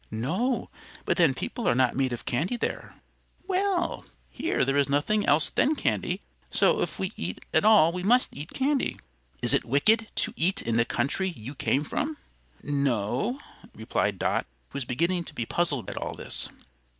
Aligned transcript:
"No; 0.09 0.71
but 1.05 1.17
then 1.17 1.35
people 1.35 1.69
are 1.69 1.75
not 1.75 1.95
made 1.95 2.11
of 2.11 2.25
candy 2.25 2.57
there." 2.57 2.95
"Well, 3.47 4.03
here 4.31 4.65
there 4.65 4.75
is 4.75 4.89
nothing 4.89 5.27
else 5.27 5.49
than 5.51 5.75
candy; 5.75 6.23
so 6.49 6.81
if 6.81 6.97
we 6.97 7.13
eat 7.15 7.45
at 7.53 7.63
all 7.65 7.91
we 7.91 8.01
must 8.01 8.29
eat 8.35 8.49
candy. 8.49 8.97
Is 9.43 9.53
it 9.53 9.63
wicked 9.63 10.07
to 10.15 10.33
eat 10.35 10.59
in 10.59 10.77
the 10.77 10.85
country 10.85 11.29
you 11.29 11.53
came 11.53 11.83
from?" 11.83 12.17
"No," 12.63 13.39
replied 13.75 14.17
Dot, 14.17 14.47
who 14.69 14.77
was 14.77 14.85
beginning 14.85 15.23
to 15.25 15.35
be 15.35 15.45
puzzled 15.45 15.87
at 15.87 15.97
all 15.97 16.15
this. 16.15 16.49